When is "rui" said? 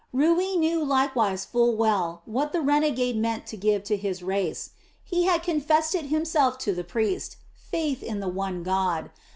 0.11-0.55